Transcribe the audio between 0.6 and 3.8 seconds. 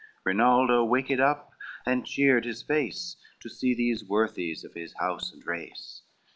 waked up and cheered his face, To see